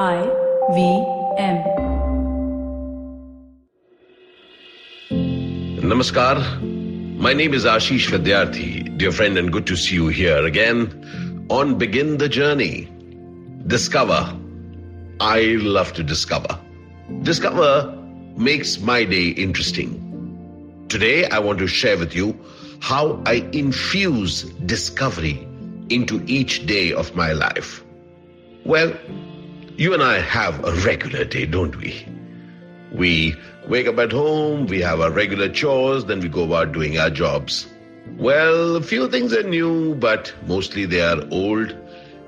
I 0.00 0.20
V 0.74 0.82
M. 1.36 1.56
Namaskar. 5.90 6.38
My 7.18 7.34
name 7.34 7.52
is 7.52 7.66
Ashish 7.66 8.08
Vidyarthi, 8.08 8.96
dear 8.96 9.12
friend, 9.12 9.36
and 9.36 9.52
good 9.52 9.66
to 9.66 9.76
see 9.76 9.96
you 9.96 10.08
here 10.08 10.46
again 10.46 11.46
on 11.50 11.76
Begin 11.76 12.16
the 12.16 12.30
Journey. 12.30 12.88
Discover. 13.66 14.34
I 15.20 15.42
love 15.60 15.92
to 15.92 16.02
discover. 16.02 16.58
Discover 17.20 17.94
makes 18.38 18.80
my 18.80 19.04
day 19.04 19.28
interesting. 19.48 20.86
Today, 20.88 21.26
I 21.26 21.40
want 21.40 21.58
to 21.58 21.66
share 21.66 21.98
with 21.98 22.14
you 22.14 22.34
how 22.80 23.22
I 23.26 23.46
infuse 23.52 24.44
discovery 24.74 25.46
into 25.90 26.24
each 26.24 26.64
day 26.64 26.94
of 26.94 27.14
my 27.14 27.32
life. 27.32 27.84
Well, 28.64 28.94
you 29.80 29.94
and 29.94 30.02
I 30.02 30.18
have 30.20 30.62
a 30.62 30.74
regular 30.84 31.24
day, 31.24 31.46
don't 31.46 31.74
we? 31.76 32.06
We 32.92 33.34
wake 33.66 33.86
up 33.86 33.98
at 33.98 34.12
home, 34.12 34.66
we 34.66 34.82
have 34.82 35.00
our 35.00 35.10
regular 35.10 35.48
chores, 35.48 36.04
then 36.04 36.20
we 36.20 36.28
go 36.28 36.44
about 36.44 36.72
doing 36.72 36.98
our 36.98 37.08
jobs. 37.08 37.66
Well, 38.18 38.76
a 38.76 38.82
few 38.82 39.08
things 39.08 39.32
are 39.32 39.42
new, 39.42 39.94
but 39.94 40.34
mostly 40.46 40.84
they 40.84 41.00
are 41.00 41.26
old 41.30 41.74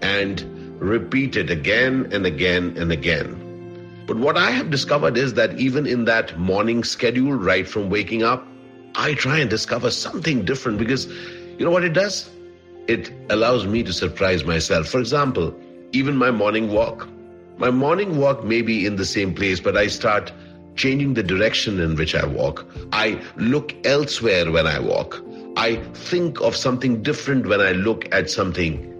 and 0.00 0.40
repeated 0.80 1.50
again 1.50 2.08
and 2.12 2.24
again 2.24 2.78
and 2.78 2.90
again. 2.90 4.02
But 4.06 4.16
what 4.16 4.38
I 4.38 4.50
have 4.50 4.70
discovered 4.70 5.18
is 5.18 5.34
that 5.34 5.58
even 5.58 5.86
in 5.86 6.06
that 6.06 6.38
morning 6.38 6.82
schedule, 6.82 7.34
right 7.34 7.68
from 7.68 7.90
waking 7.90 8.22
up, 8.22 8.46
I 8.94 9.12
try 9.12 9.38
and 9.40 9.50
discover 9.50 9.90
something 9.90 10.46
different 10.46 10.78
because 10.78 11.08
you 11.58 11.66
know 11.66 11.70
what 11.70 11.84
it 11.84 11.92
does? 11.92 12.30
It 12.86 13.12
allows 13.28 13.66
me 13.66 13.82
to 13.82 13.92
surprise 13.92 14.44
myself. 14.46 14.88
For 14.88 14.98
example, 14.98 15.54
even 15.92 16.16
my 16.16 16.30
morning 16.30 16.72
walk. 16.72 17.06
My 17.56 17.70
morning 17.70 18.16
walk 18.18 18.44
may 18.44 18.62
be 18.62 18.84
in 18.84 18.96
the 18.96 19.04
same 19.04 19.32
place, 19.32 19.60
but 19.60 19.76
I 19.76 19.86
start 19.86 20.32
changing 20.74 21.14
the 21.14 21.22
direction 21.22 21.78
in 21.78 21.94
which 21.94 22.14
I 22.14 22.26
walk. 22.26 22.66
I 22.92 23.20
look 23.36 23.74
elsewhere 23.86 24.50
when 24.50 24.66
I 24.66 24.80
walk. 24.80 25.22
I 25.56 25.76
think 25.94 26.40
of 26.40 26.56
something 26.56 27.00
different 27.02 27.46
when 27.46 27.60
I 27.60 27.70
look 27.72 28.12
at 28.12 28.28
something. 28.28 28.90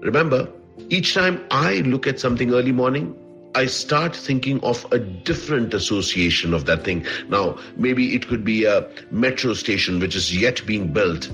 Remember, 0.00 0.48
each 0.88 1.12
time 1.12 1.44
I 1.50 1.80
look 1.80 2.06
at 2.06 2.18
something 2.18 2.54
early 2.54 2.72
morning, 2.72 3.14
I 3.54 3.66
start 3.66 4.16
thinking 4.16 4.58
of 4.62 4.86
a 4.90 4.98
different 4.98 5.74
association 5.74 6.54
of 6.54 6.64
that 6.64 6.84
thing. 6.84 7.04
Now, 7.28 7.58
maybe 7.76 8.14
it 8.14 8.26
could 8.26 8.44
be 8.44 8.64
a 8.64 8.88
metro 9.10 9.52
station 9.52 10.00
which 10.00 10.16
is 10.16 10.34
yet 10.34 10.64
being 10.64 10.92
built. 10.94 11.30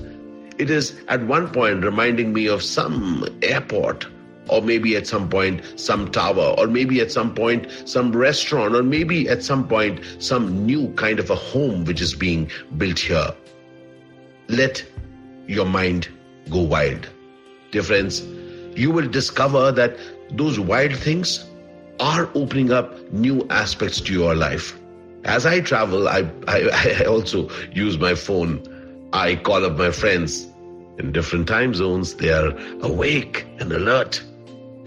It 0.57 0.69
is 0.69 0.99
at 1.07 1.25
one 1.25 1.49
point 1.49 1.85
reminding 1.85 2.33
me 2.33 2.47
of 2.47 2.63
some 2.63 3.25
airport 3.41 4.07
or 4.49 4.61
maybe 4.61 4.95
at 4.95 5.07
some 5.07 5.29
point 5.29 5.61
some 5.79 6.11
tower, 6.11 6.55
or 6.57 6.67
maybe 6.67 6.99
at 7.01 7.11
some 7.11 7.33
point 7.33 7.67
some 7.85 8.11
restaurant, 8.11 8.75
or 8.75 8.83
maybe 8.83 9.27
at 9.29 9.43
some 9.43 9.67
point 9.67 9.99
some 10.19 10.65
new 10.65 10.89
kind 10.93 11.19
of 11.19 11.29
a 11.29 11.35
home 11.35 11.85
which 11.85 12.01
is 12.01 12.13
being 12.13 12.49
built 12.77 12.99
here. 12.99 13.33
Let 14.47 14.85
your 15.47 15.65
mind 15.65 16.07
go 16.49 16.61
wild. 16.61 17.07
Dear 17.71 17.83
friends, 17.83 18.21
you 18.75 18.91
will 18.91 19.07
discover 19.07 19.71
that 19.71 19.97
those 20.31 20.59
wild 20.59 20.95
things 20.95 21.45
are 21.99 22.29
opening 22.35 22.71
up 22.71 22.99
new 23.11 23.45
aspects 23.49 24.01
to 24.01 24.13
your 24.13 24.35
life. 24.35 24.77
As 25.23 25.45
I 25.45 25.61
travel, 25.61 26.07
I, 26.07 26.29
I, 26.47 27.01
I 27.01 27.05
also 27.05 27.49
use 27.71 27.97
my 27.97 28.15
phone. 28.15 28.61
I 29.13 29.35
call 29.35 29.65
up 29.65 29.77
my 29.77 29.91
friends 29.91 30.47
in 30.99 31.11
different 31.11 31.47
time 31.47 31.73
zones. 31.73 32.15
They 32.15 32.31
are 32.31 32.55
awake 32.81 33.45
and 33.59 33.71
alert. 33.71 34.21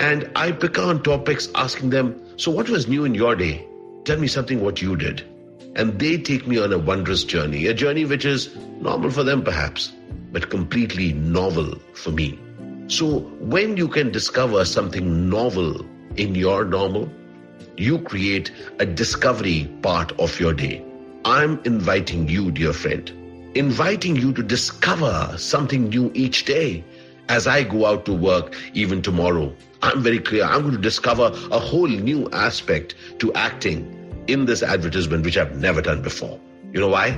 And 0.00 0.30
I 0.36 0.52
pick 0.52 0.78
on 0.78 1.02
topics 1.02 1.48
asking 1.54 1.91
them, 1.91 2.20
So, 2.36 2.50
what 2.50 2.68
was 2.68 2.86
new 2.86 3.04
in 3.04 3.14
your 3.14 3.34
day? 3.34 3.66
Tell 4.05 4.18
me 4.18 4.28
something 4.28 4.60
what 4.62 4.80
you 4.80 4.96
did. 4.96 5.24
And 5.74 5.98
they 5.98 6.18
take 6.18 6.46
me 6.46 6.58
on 6.58 6.72
a 6.72 6.78
wondrous 6.78 7.24
journey, 7.24 7.66
a 7.66 7.74
journey 7.74 8.05
which 8.05 8.24
is 8.24 8.55
normal 8.80 9.10
for 9.10 9.24
them 9.24 9.42
perhaps, 9.42 9.92
but 10.33 10.50
completely 10.50 11.12
novel 11.12 11.78
for 11.95 12.11
me. 12.11 12.39
So, 12.86 13.20
when 13.40 13.77
you 13.77 13.89
can 13.89 14.12
discover 14.12 14.64
something 14.64 15.28
novel 15.28 15.84
in 16.17 16.34
your 16.34 16.64
normal, 16.64 17.11
you 17.77 17.98
create 17.98 18.52
a 18.78 18.86
discovery 18.86 19.70
part 19.83 20.12
of 20.20 20.39
your 20.40 20.52
day. 20.52 20.83
I'm 21.24 21.61
inviting 21.64 22.28
you, 22.28 22.50
dear 22.50 22.73
friend, 22.73 23.11
inviting 23.55 24.17
you 24.17 24.33
to 24.33 24.42
discover 24.42 25.34
something 25.36 25.89
new 25.89 26.11
each 26.14 26.44
day 26.44 26.84
as 27.28 27.46
I 27.46 27.62
go 27.62 27.86
out 27.86 28.05
to 28.06 28.12
work, 28.12 28.55
even 28.74 29.02
tomorrow. 29.02 29.55
I'm 29.83 30.02
very 30.02 30.18
clear. 30.18 30.44
I'm 30.44 30.62
going 30.62 30.74
to 30.74 30.80
discover 30.80 31.30
a 31.50 31.58
whole 31.58 31.86
new 31.86 32.28
aspect 32.33 32.94
to 33.20 33.33
acting 33.34 33.94
in 34.27 34.44
this 34.44 34.62
advertisement, 34.62 35.24
which 35.24 35.36
I've 35.36 35.56
never 35.56 35.80
done 35.80 36.02
before. 36.02 36.38
You 36.72 36.80
know 36.80 36.88
why? 36.88 37.12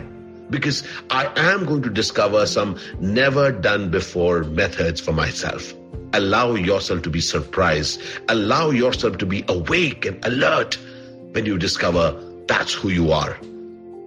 Because 0.50 0.86
I 1.10 1.30
am 1.36 1.64
going 1.64 1.82
to 1.82 1.90
discover 1.90 2.44
some 2.46 2.78
never 2.98 3.52
done 3.52 3.90
before 3.90 4.44
methods 4.44 5.00
for 5.00 5.12
myself. 5.12 5.74
Allow 6.12 6.54
yourself 6.54 7.02
to 7.02 7.10
be 7.10 7.20
surprised. 7.20 8.02
Allow 8.28 8.70
yourself 8.70 9.18
to 9.18 9.26
be 9.26 9.44
awake 9.48 10.04
and 10.06 10.24
alert 10.24 10.76
when 11.32 11.46
you 11.46 11.56
discover 11.56 12.20
that's 12.46 12.74
who 12.74 12.88
you 12.88 13.12
are. 13.12 13.38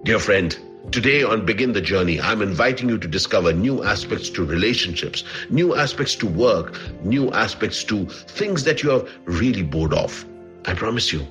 Dear 0.04 0.18
friend, 0.18 0.56
Today 0.90 1.22
on 1.22 1.44
Begin 1.44 1.72
the 1.72 1.80
Journey, 1.80 2.20
I'm 2.20 2.40
inviting 2.42 2.88
you 2.88 2.98
to 2.98 3.08
discover 3.08 3.52
new 3.52 3.82
aspects 3.82 4.28
to 4.30 4.44
relationships, 4.44 5.24
new 5.50 5.74
aspects 5.74 6.14
to 6.16 6.26
work, 6.26 6.78
new 7.02 7.32
aspects 7.32 7.82
to 7.84 8.06
things 8.06 8.64
that 8.64 8.82
you 8.82 8.92
are 8.92 9.04
really 9.24 9.62
bored 9.62 9.94
of. 9.94 10.24
I 10.66 10.74
promise 10.74 11.12
you, 11.12 11.26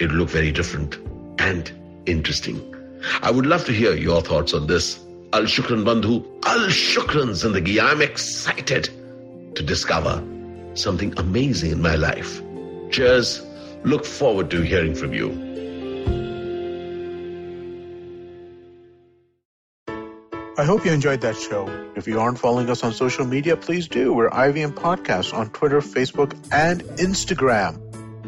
it'll 0.00 0.16
look 0.16 0.30
very 0.30 0.50
different 0.50 0.98
and 1.38 1.70
interesting. 2.06 2.74
I 3.22 3.30
would 3.30 3.46
love 3.46 3.64
to 3.66 3.72
hear 3.72 3.94
your 3.94 4.22
thoughts 4.22 4.54
on 4.54 4.66
this. 4.66 4.98
Al 5.32 5.42
Shukran 5.42 5.84
Bandhu, 5.84 6.24
Al 6.44 6.68
Shukran 6.68 7.30
Zindagi. 7.30 7.80
I'm 7.82 8.00
excited 8.00 8.88
to 9.54 9.62
discover 9.62 10.24
something 10.74 11.12
amazing 11.18 11.72
in 11.72 11.82
my 11.82 11.94
life. 11.94 12.42
Cheers. 12.90 13.44
Look 13.84 14.04
forward 14.04 14.50
to 14.50 14.62
hearing 14.62 14.94
from 14.94 15.12
you. 15.12 15.43
I 20.56 20.62
hope 20.62 20.84
you 20.84 20.92
enjoyed 20.92 21.20
that 21.22 21.36
show. 21.36 21.66
If 21.96 22.06
you 22.06 22.20
aren't 22.20 22.38
following 22.38 22.70
us 22.70 22.84
on 22.84 22.92
social 22.92 23.24
media, 23.24 23.56
please 23.56 23.88
do. 23.88 24.12
We're 24.12 24.30
IVM 24.30 24.74
Podcast 24.74 25.34
on 25.34 25.50
Twitter, 25.50 25.80
Facebook, 25.80 26.32
and 26.52 26.80
Instagram. 26.96 27.80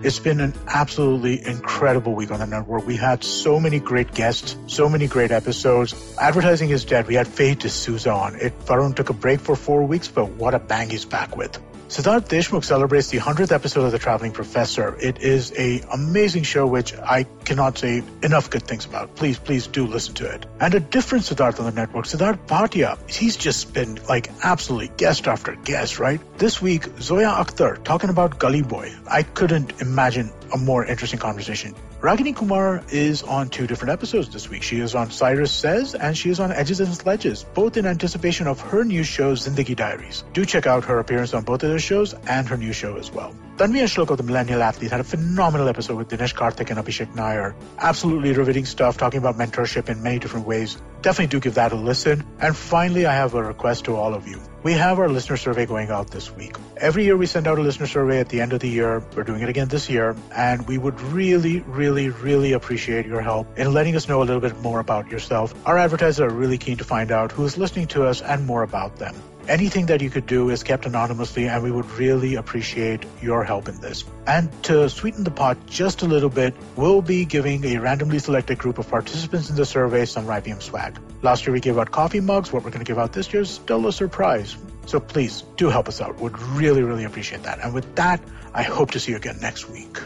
It's 0.05 0.19
been 0.19 0.41
an 0.41 0.53
absolutely 0.67 1.47
incredible 1.47 2.17
week 2.17 2.33
on 2.33 2.41
the 2.41 2.47
network. 2.47 2.85
We 2.85 2.97
had 2.97 3.23
so 3.23 3.61
many 3.61 3.79
great 3.79 4.13
guests, 4.13 4.57
so 4.67 4.89
many 4.89 5.07
great 5.07 5.31
episodes. 5.31 5.95
Advertising 6.21 6.71
is 6.71 6.85
dead. 6.85 7.07
We 7.07 7.15
had 7.15 7.29
Faye 7.29 7.55
D'Souza 7.55 8.11
on. 8.11 8.35
It 8.35 8.59
Varun 8.67 8.97
took 8.97 9.09
a 9.09 9.15
break 9.15 9.39
for 9.39 9.55
four 9.55 9.85
weeks, 9.85 10.09
but 10.09 10.29
what 10.31 10.53
a 10.53 10.59
bang 10.59 10.91
he's 10.91 11.05
back 11.05 11.37
with. 11.37 11.61
Siddharth 11.89 12.27
Deshmukh 12.27 12.65
celebrates 12.65 13.11
the 13.11 13.19
100th 13.19 13.53
episode 13.53 13.85
of 13.85 13.93
The 13.93 13.99
Traveling 14.01 14.33
Professor. 14.33 14.97
It 15.01 15.23
is 15.23 15.53
a 15.57 15.83
amazing 15.93 16.43
show 16.43 16.67
which 16.67 16.93
I 16.93 17.23
cannot 17.45 17.79
say 17.79 18.03
enough 18.25 18.51
good 18.51 18.65
things 18.65 18.87
about. 18.87 19.15
Please, 19.15 19.39
please 19.39 19.69
do 19.69 19.87
listen 19.87 20.15
to 20.15 20.27
it. 20.27 20.47
And 20.59 20.75
a 20.75 20.81
different 20.81 21.27
Siddharth 21.27 21.61
on 21.61 21.67
the 21.67 21.71
network, 21.71 22.07
Siddharth 22.07 22.45
Bhatia. 22.49 22.99
He's 23.09 23.37
just 23.37 23.73
been 23.73 24.01
like 24.09 24.29
absolutely 24.43 24.91
guest 24.97 25.29
after 25.29 25.55
guest, 25.55 26.01
right? 26.01 26.21
This 26.39 26.61
week, 26.61 26.87
Zoya 27.01 27.29
Akhtar 27.29 27.85
talking 27.85 28.11
about 28.11 28.41
Gully 28.41 28.63
Boy. 28.63 28.93
I 29.09 29.23
couldn't 29.23 29.81
imagine 29.81 30.33
a 30.53 30.59
more 30.59 30.85
interesting 30.85 31.19
conversation. 31.19 31.75
Ragini 32.01 32.35
Kumar 32.35 32.83
is 32.91 33.23
on 33.23 33.49
two 33.49 33.67
different 33.67 33.93
episodes 33.93 34.29
this 34.31 34.49
week. 34.49 34.63
She 34.63 34.81
is 34.81 34.95
on 34.95 35.11
Cyrus 35.11 35.53
Says 35.53 35.95
and 35.95 36.17
she 36.17 36.31
is 36.31 36.41
on 36.41 36.53
Edges 36.53 36.81
and 36.81 36.95
Sledges, 36.95 37.45
both 37.55 37.77
in 37.77 37.87
anticipation 37.87 38.47
of 38.47 38.61
her 38.61 38.85
new 38.85 39.03
show, 39.03 39.35
Zindagi 39.35 39.77
Diaries. 39.77 40.25
Do 40.33 40.45
check 40.45 40.67
out 40.67 40.85
her 40.85 40.99
appearance 40.99 41.35
on 41.35 41.45
both 41.45 41.63
of 41.63 41.71
those 41.71 41.83
shows 41.83 42.15
and 42.29 42.49
her 42.49 42.57
new 42.57 42.73
show 42.73 42.97
as 42.97 43.11
well. 43.11 43.35
Tanvi 43.57 43.81
Ashlok 43.81 44.11
of 44.11 44.19
the 44.19 44.23
Millennial 44.23 44.63
Athlete 44.63 44.91
had 44.91 45.01
a 45.01 45.05
phenomenal 45.05 45.67
episode 45.67 45.97
with 45.97 46.09
Dinesh 46.09 46.35
Karthik 46.35 46.69
and 46.69 46.79
Abhishek 46.79 47.15
Nair. 47.15 47.57
Absolutely 47.79 48.33
riveting 48.33 48.67
stuff, 48.67 48.99
talking 48.99 49.17
about 49.17 49.37
mentorship 49.37 49.89
in 49.89 50.03
many 50.03 50.19
different 50.19 50.47
ways. 50.47 50.77
Definitely 51.01 51.29
do 51.29 51.41
give 51.41 51.55
that 51.55 51.73
a 51.73 51.75
listen. 51.75 52.23
And 52.39 52.55
finally, 52.55 53.07
I 53.07 53.15
have 53.15 53.33
a 53.33 53.43
request 53.43 53.87
to 53.87 53.97
all 53.97 54.13
of 54.13 54.29
you. 54.29 54.43
We 54.63 54.75
have 54.75 54.99
our 54.99 55.09
listener 55.09 55.39
survey 55.39 55.65
going 55.65 55.89
out 55.89 56.11
this 56.11 56.31
week. 56.31 56.55
Every 56.77 57.05
year 57.07 57.17
we 57.17 57.25
send 57.25 57.47
out 57.47 57.59
a 57.59 57.63
listener 57.63 57.87
survey 57.87 58.21
at 58.21 58.29
the 58.29 58.43
end 58.43 58.53
of 58.53 58.61
the 58.61 58.69
year. 58.69 59.03
We're 59.17 59.25
doing 59.25 59.41
it 59.41 59.49
again 59.49 59.69
this 59.69 59.89
year. 59.89 60.15
And 60.35 60.69
we 60.69 60.77
would 60.77 61.01
really, 61.01 61.61
really, 61.61 62.11
really 62.11 62.53
appreciate 62.53 63.07
your 63.07 63.23
help 63.23 63.59
in 63.59 63.73
letting 63.73 63.97
us 63.97 64.07
know 64.07 64.21
a 64.21 64.25
little 64.25 64.43
bit 64.43 64.61
more 64.61 64.81
about 64.81 65.09
yourself. 65.11 65.55
Our 65.65 65.79
advertisers 65.79 66.21
are 66.21 66.29
really 66.29 66.59
keen 66.59 66.77
to 66.77 66.85
find 66.85 67.11
out 67.11 67.33
who 67.33 67.47
is 67.47 67.57
listening 67.57 67.87
to 67.89 68.05
us 68.05 68.21
and 68.21 68.45
more 68.45 68.63
about 68.63 68.97
them. 68.97 69.15
Anything 69.49 69.87
that 69.87 70.01
you 70.01 70.11
could 70.11 70.27
do 70.27 70.51
is 70.51 70.65
kept 70.65 70.87
anonymously, 70.87 71.47
and 71.47 71.63
we 71.63 71.71
would 71.71 71.89
really 71.93 72.35
appreciate 72.35 73.07
your 73.23 73.45
help 73.45 73.69
in 73.69 73.81
this. 73.81 74.05
And 74.27 74.51
to 74.65 74.89
sweeten 74.91 75.23
the 75.23 75.31
pot 75.31 75.67
just 75.67 76.03
a 76.03 76.07
little 76.07 76.29
bit, 76.29 76.55
we'll 76.75 77.01
be 77.01 77.25
giving 77.25 77.65
a 77.65 77.79
randomly 77.79 78.19
selected 78.19 78.59
group 78.59 78.79
of 78.79 78.89
participants 78.89 79.49
in 79.49 79.55
the 79.55 79.65
survey 79.65 80.05
some 80.05 80.27
IVM 80.27 80.61
swag. 80.61 80.99
Last 81.23 81.47
year 81.47 81.53
we 81.53 81.61
gave 81.61 81.79
out 81.79 81.93
coffee 81.93 82.21
mugs. 82.21 82.53
What 82.53 82.65
we're 82.65 82.71
going 82.71 82.85
to 82.85 82.89
give 82.89 82.99
out 82.99 83.13
this 83.13 83.33
year 83.33 83.43
is 83.43 83.51
still 83.51 83.87
a 83.87 83.93
surprise. 83.93 84.57
So 84.87 84.99
please 84.99 85.43
do 85.57 85.69
help 85.69 85.87
us 85.87 86.01
out. 86.01 86.19
Would 86.19 86.37
really, 86.41 86.83
really 86.83 87.05
appreciate 87.05 87.45
that. 87.45 87.61
And 87.61 87.73
with 87.73 87.95
that, 87.95 88.21
I 88.53 88.65
hope 88.65 88.93
to 88.93 89.01
see 89.01 89.13
you 89.13 89.17
again 89.17 89.39
next 89.41 89.69
week. 89.69 89.99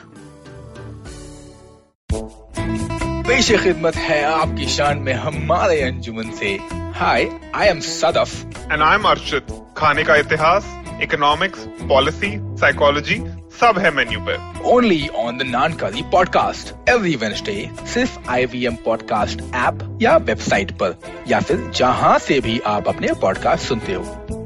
पेश 3.40 3.60
खिदमत 3.62 3.96
है 3.96 4.22
आपकी 4.24 4.66
शान 4.68 4.98
में 4.98 5.12
हमारे 5.12 5.80
अंजुमन 5.82 6.30
से। 6.30 6.48
Hi 6.96 7.28
I 7.54 7.66
am 7.66 7.78
Sadaf 7.80 8.34
and 8.72 8.82
I 8.82 8.94
am 8.94 9.02
Arshid 9.02 9.46
खाने 9.76 10.02
का 10.02 10.16
इतिहास 10.16 10.66
इकोनॉमिक्स 11.02 11.58
पॉलिसी 11.88 12.30
साइकोलॉजी 12.60 13.16
सब 13.60 13.78
है 13.78 13.90
मेन्यू 13.90 14.20
पे। 14.20 14.36
Only 14.70 15.08
on 15.08 15.38
the 15.38 15.42
Naukri 15.42 16.02
podcast 16.02 16.90
every 16.90 17.14
Wednesday 17.16 17.70
सिर्फ़ 17.94 18.18
I 18.28 18.44
V 18.44 18.64
M 18.66 18.76
podcast 18.84 19.40
app 19.40 19.98
या 20.02 20.16
वेबसाइट 20.16 20.72
पर। 20.72 20.98
या 21.28 21.40
फिर 21.40 21.70
जहाँ 21.76 22.18
से 22.18 22.40
भी 22.40 22.60
आप 22.66 22.88
अपने 22.88 23.12
पॉडकास्ट 23.22 23.64
सुनते 23.64 23.94
हो। 23.94 24.39